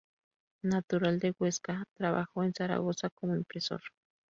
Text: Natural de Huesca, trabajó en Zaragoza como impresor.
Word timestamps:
Natural 0.63 1.19
de 1.19 1.35
Huesca, 1.37 1.85
trabajó 1.95 2.43
en 2.43 2.55
Zaragoza 2.55 3.11
como 3.11 3.35
impresor. 3.35 3.81